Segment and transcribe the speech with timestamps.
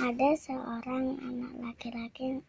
[0.00, 2.40] Ada seorang anak laki-laki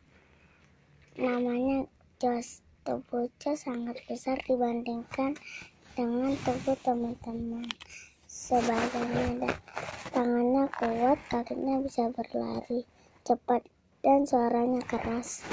[1.19, 1.83] namanya
[2.15, 2.63] Jos.
[2.87, 5.35] Tubuh Jos sangat besar dibandingkan
[5.91, 7.67] dengan tubuh teman-teman
[8.23, 9.51] sebagainya.
[10.15, 12.87] Tangannya kuat, kakinya bisa berlari
[13.27, 13.67] cepat
[13.99, 15.43] dan suaranya keras.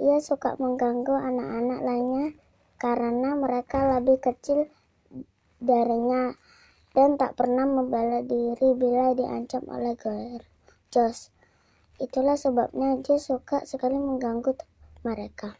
[0.00, 2.32] Ia suka mengganggu anak-anak lainnya
[2.80, 4.72] karena mereka lebih kecil
[5.60, 6.32] darinya
[6.96, 9.92] dan tak pernah membela diri bila diancam oleh
[10.94, 11.34] Jos.
[11.98, 14.54] Itulah sebabnya Jos suka sekali mengganggu
[15.02, 15.58] mereka.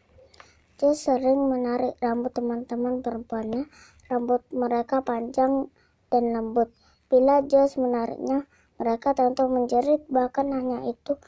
[0.79, 3.67] Jos sering menarik rambut teman-teman perempuannya.
[4.07, 5.67] Rambut mereka panjang
[6.07, 6.71] dan lembut.
[7.11, 8.47] Bila Jos menariknya,
[8.79, 10.07] mereka tentu menjerit.
[10.07, 11.19] Bahkan hanya itu,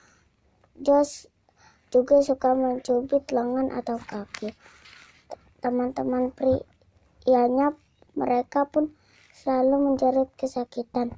[0.79, 1.27] Jos
[1.91, 4.55] juga suka mencubit lengan atau kaki.
[5.59, 7.75] Teman-teman prianya
[8.15, 8.95] mereka pun
[9.35, 11.11] selalu menjerit kesakitan.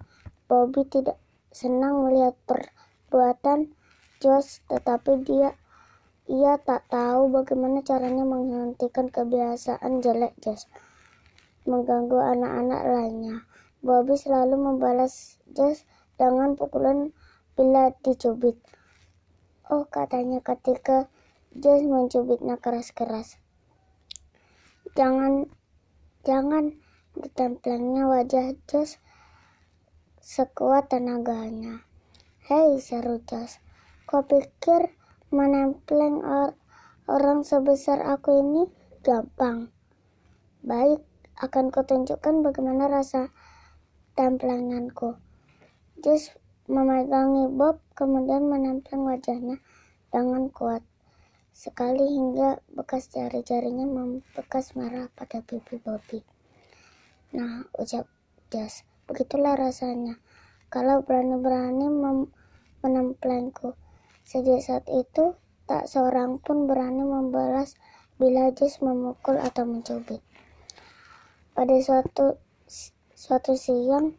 [0.49, 3.73] Bobby tidak senang melihat perbuatan
[4.19, 5.55] Josh, tetapi dia
[6.29, 10.69] ia tak tahu bagaimana caranya menghentikan kebiasaan jelek Josh
[11.65, 13.35] mengganggu anak-anak lainnya.
[13.81, 15.85] Bobby selalu membalas Josh
[16.19, 17.15] dengan pukulan
[17.57, 18.59] bila dicubit.
[19.69, 21.07] Oh, katanya ketika
[21.55, 23.39] Josh mencubitnya keras-keras.
[24.97, 25.47] Jangan,
[26.25, 26.77] jangan,
[27.19, 29.01] Ditemplengnya wajah Jos
[30.39, 31.83] sekuat tenaganya.
[32.47, 33.59] Hei, seru Jos.
[34.07, 34.95] Kau pikir
[35.35, 36.55] menempleng or
[37.11, 38.71] orang sebesar aku ini
[39.03, 39.67] gampang?
[40.63, 41.03] Baik,
[41.43, 43.35] akan kutunjukkan bagaimana rasa
[44.15, 45.19] templenganku.
[45.99, 46.31] Jos
[46.71, 49.59] memegangi Bob, kemudian menempel wajahnya
[50.07, 50.87] dengan kuat
[51.51, 56.23] sekali hingga bekas jari-jarinya membekas merah pada pipi Bobby.
[57.35, 58.07] Nah, ucap
[58.47, 60.15] Jas, begitulah rasanya.
[60.69, 61.89] Kalau berani-berani
[62.85, 63.73] menemplengku.
[64.21, 65.33] Sejak saat itu,
[65.65, 67.73] tak seorang pun berani membalas
[68.21, 70.21] bila Jas memukul atau mencubit.
[71.57, 72.37] Pada suatu
[73.17, 74.13] suatu siang,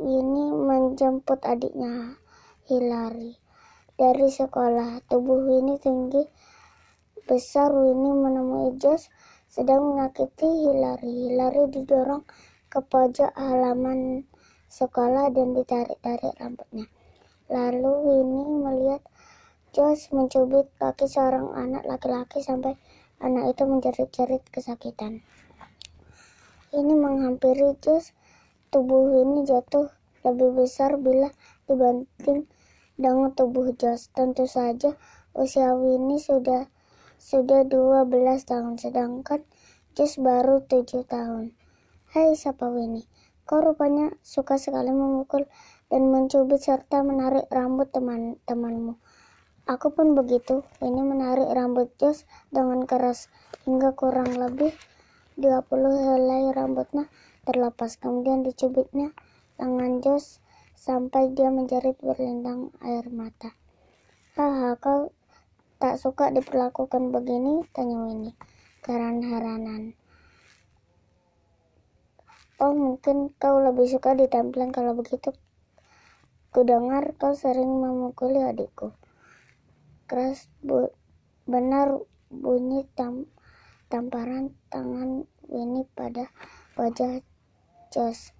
[0.00, 2.16] Winnie menjemput adiknya
[2.64, 3.36] Hilary
[4.00, 5.04] dari sekolah.
[5.04, 6.24] Tubuh Winnie tinggi
[7.28, 7.68] besar.
[7.74, 9.12] Winnie menemui Jas
[9.52, 11.28] sedang menyakiti Hilary.
[11.28, 12.24] Hilary didorong
[12.72, 14.24] ke pojok halaman
[14.68, 16.86] sekolah dan ditarik-tarik rambutnya.
[17.48, 19.02] Lalu Winnie melihat
[19.72, 22.76] Josh mencubit kaki seorang anak laki-laki sampai
[23.20, 25.24] anak itu menjerit-jerit kesakitan.
[26.72, 28.12] Ini menghampiri Josh.
[28.68, 29.88] Tubuh Winnie jatuh
[30.28, 31.32] lebih besar bila
[31.64, 32.44] dibanding
[33.00, 34.12] dengan tubuh Josh.
[34.12, 34.92] Tentu saja
[35.32, 36.68] usia Winnie sudah
[37.18, 38.12] sudah 12
[38.44, 39.42] tahun, sedangkan
[39.98, 41.50] Jess baru 7 tahun.
[42.14, 43.08] Hai, siapa Winnie?
[43.48, 45.48] Kau rupanya suka sekali memukul
[45.88, 49.00] dan mencubit serta menarik rambut teman-temanmu.
[49.64, 50.68] Aku pun begitu.
[50.84, 53.32] Ini menarik rambut Josh dengan keras
[53.64, 54.76] hingga kurang lebih
[55.40, 57.08] 20 helai rambutnya
[57.48, 57.96] terlepas.
[57.96, 59.16] Kemudian dicubitnya
[59.56, 60.44] tangan Josh
[60.76, 63.56] sampai dia menjerit berlindang air mata.
[64.36, 65.08] Haha, kau
[65.78, 67.62] Tak suka diperlakukan begini?
[67.70, 68.34] Tanya Winnie.
[68.82, 69.94] Heran-heranan.
[72.58, 75.30] Oh, mungkin kau lebih suka ditempelin kalau begitu.
[76.50, 78.98] Kudengar kau sering memukuli adikku.
[80.10, 80.90] Keras bu
[81.46, 82.02] benar
[82.34, 83.30] bunyi tam
[83.86, 86.34] tamparan tangan Winnie pada
[86.74, 87.22] wajah
[87.94, 88.34] Josh.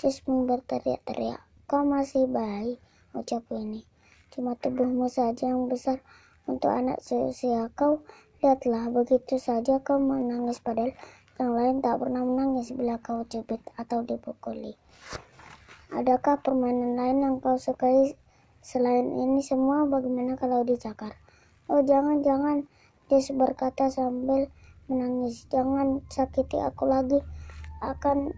[0.00, 1.44] Josh berteriak-teriak.
[1.68, 2.80] Kau masih bayi,
[3.12, 3.84] ucap Winnie.
[4.32, 6.00] Cuma tubuhmu saja yang besar
[6.48, 8.00] untuk anak seusia kau,
[8.40, 10.96] lihatlah begitu saja kau menangis padahal
[11.38, 14.74] yang lain tak pernah menangis bila kau cubit atau dipukuli.
[15.94, 18.18] Adakah permainan lain yang kau sukai
[18.60, 19.86] selain ini semua?
[19.86, 21.14] Bagaimana kalau dicakar?
[21.70, 22.66] Oh jangan, jangan,
[23.06, 24.50] Jess berkata sambil
[24.90, 25.46] menangis.
[25.46, 27.22] Jangan sakiti aku lagi.
[27.80, 28.34] Akan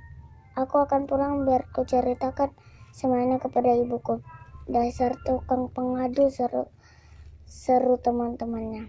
[0.55, 2.53] aku akan pulang biar ku ceritakan
[2.93, 4.21] semuanya kepada ibuku.
[4.69, 6.69] Dasar tukang pengadu seru
[7.51, 8.87] seru teman-temannya.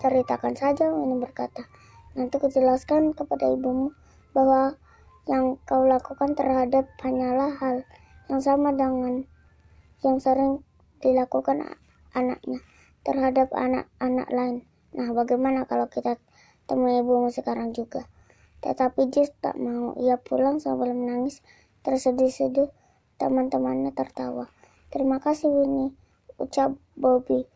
[0.00, 1.68] Ceritakan saja, ini berkata.
[2.16, 3.92] Nanti kujelaskan kepada ibumu
[4.32, 4.80] bahwa
[5.28, 7.84] yang kau lakukan terhadap hanyalah hal
[8.32, 9.28] yang sama dengan
[10.00, 10.64] yang sering
[11.04, 11.76] dilakukan
[12.16, 12.64] anaknya
[13.04, 14.56] terhadap anak-anak lain.
[14.96, 16.16] Nah, bagaimana kalau kita
[16.64, 18.08] temui ibumu sekarang juga?
[18.64, 19.94] Tetapi Jess tak mau.
[20.00, 21.44] Ia pulang sambil menangis
[21.86, 22.72] tersedih-sedih.
[23.16, 24.50] Teman-temannya tertawa.
[24.92, 25.96] Terima kasih Winnie,
[26.36, 27.48] ucap Bobby.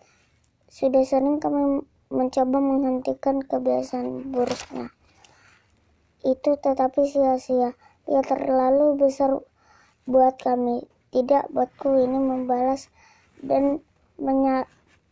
[0.73, 4.91] Sudah sering kami mencoba menghentikan kebiasaan buruknya.
[6.27, 7.73] Itu tetapi sia-sia.
[8.11, 9.39] Ia terlalu besar
[10.05, 10.85] buat kami.
[11.11, 12.91] Tidak, buatku ini membalas
[13.43, 13.83] dan
[14.19, 14.67] menya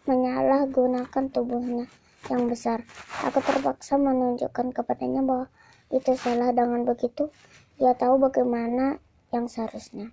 [0.07, 1.87] menyalahgunakan tubuhnya
[2.27, 2.83] yang besar.
[3.25, 5.47] Aku terpaksa menunjukkan kepadanya bahwa
[5.95, 6.51] itu salah.
[6.51, 7.31] Dengan begitu,
[7.79, 8.99] ia tahu bagaimana
[9.31, 10.11] yang seharusnya.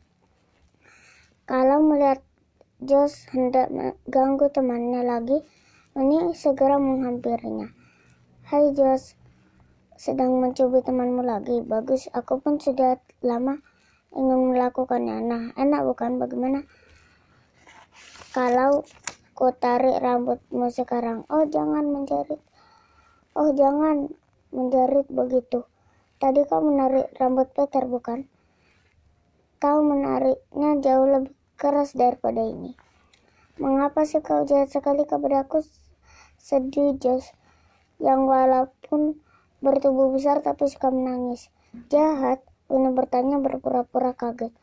[1.46, 2.22] Kalau melihat
[2.82, 5.46] Jos hendak mengganggu temannya lagi,
[5.96, 7.72] ini segera menghampirinya.
[8.52, 9.16] Hai Jos,
[9.96, 11.64] sedang mencubit temanmu lagi.
[11.64, 13.64] Bagus, aku pun sudah lama
[14.12, 15.24] ingin melakukannya.
[15.24, 16.20] Nah, enak bukan?
[16.20, 16.68] Bagaimana?
[18.36, 18.84] Kalau
[19.32, 21.24] ku tarik rambutmu sekarang.
[21.32, 22.44] Oh, jangan menjerit.
[23.32, 24.12] Oh, jangan
[24.52, 25.64] menjerit begitu.
[26.20, 28.28] Tadi kau menarik rambut Peter, bukan?
[29.64, 32.76] Kau menariknya jauh lebih keras daripada ini.
[33.56, 35.64] Mengapa sih kau jahat sekali kepadaku?
[36.46, 37.34] Sedih, Jos.
[37.98, 39.18] Yang walaupun
[39.66, 41.50] bertubuh besar tapi suka menangis.
[41.90, 42.46] Jahat?
[42.70, 44.54] Wina bertanya berpura-pura kaget.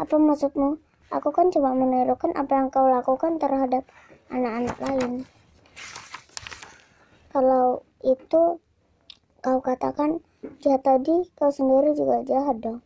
[0.00, 0.80] Apa maksudmu?
[1.12, 3.84] Aku kan cuma menirukan apa yang kau lakukan terhadap
[4.32, 5.12] anak-anak lain.
[7.28, 8.56] Kalau itu
[9.44, 10.24] kau katakan
[10.64, 12.80] jahat tadi, kau sendiri juga jahat dong.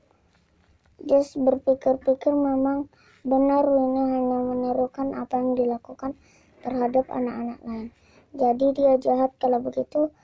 [1.06, 2.90] Jess berpikir-pikir memang
[3.22, 6.18] benar Winnie hanya menirukan apa yang dilakukan
[6.66, 7.94] terhadap anak-anak lain.
[8.34, 10.14] Jadi dia jahat kalau begitu.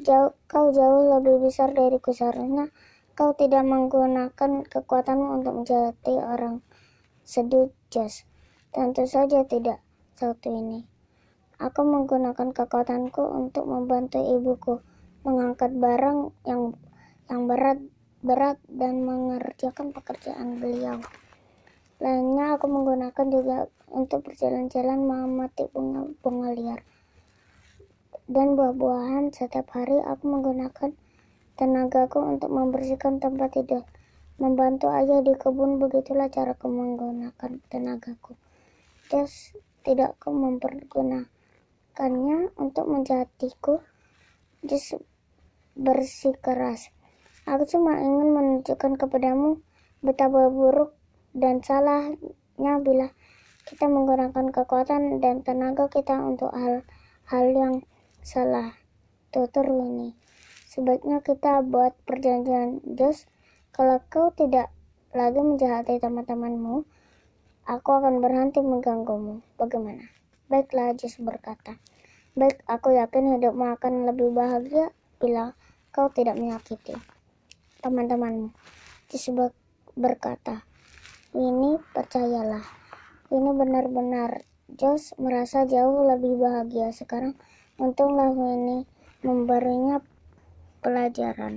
[0.00, 2.72] Jauh, kau jauh lebih besar dariku seharusnya
[3.20, 6.64] Kau tidak menggunakan kekuatanmu untuk menjahati orang
[7.20, 8.24] sedih, Jas.
[8.72, 9.84] Tentu saja tidak,
[10.16, 10.88] satu ini.
[11.60, 14.80] Aku menggunakan kekuatanku untuk membantu ibuku
[15.20, 16.72] mengangkat barang yang
[17.28, 17.76] yang berat
[18.24, 20.96] berat dan mengerjakan pekerjaan beliau.
[22.00, 26.80] Lainnya aku menggunakan juga untuk berjalan-jalan mengamati bunga-bunga liar
[28.30, 30.94] dan buah-buahan setiap hari aku menggunakan
[31.58, 33.82] tenagaku untuk membersihkan tempat tidur.
[34.38, 38.38] Membantu ayah di kebun begitulah cara aku menggunakan tenagaku.
[39.10, 43.82] Just tidak aku mempergunakannya untuk menjatiku.
[45.74, 46.94] Bersih keras.
[47.50, 49.58] Aku cuma ingin menunjukkan kepadamu
[50.06, 50.94] betapa buruk
[51.36, 53.10] dan salahnya bila
[53.70, 57.74] kita menggunakan kekuatan dan tenaga kita untuk hal-hal yang
[58.24, 58.74] salah.
[59.30, 60.18] Tutur ini.
[60.66, 63.30] Sebaiknya kita buat perjanjian, Jos.
[63.70, 64.74] Kalau kau tidak
[65.14, 66.82] lagi menjahati teman-temanmu,
[67.66, 69.42] aku akan berhenti mengganggumu.
[69.54, 70.10] Bagaimana?
[70.50, 71.78] Baiklah, Jos berkata.
[72.34, 74.90] Baik, aku yakin hidupmu akan lebih bahagia
[75.22, 75.54] bila
[75.94, 76.94] kau tidak menyakiti
[77.82, 78.50] teman-temanmu.
[79.10, 79.30] Jos
[79.94, 80.69] berkata,
[81.34, 82.62] ini percayalah,
[83.30, 87.34] ini benar-benar Jos merasa jauh lebih bahagia sekarang.
[87.74, 88.86] Untunglah ini
[89.26, 89.98] memberinya
[90.78, 91.48] pelajaran